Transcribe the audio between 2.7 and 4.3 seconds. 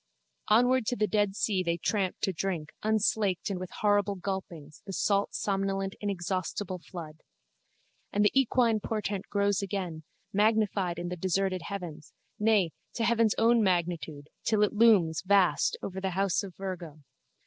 unslaked and with horrible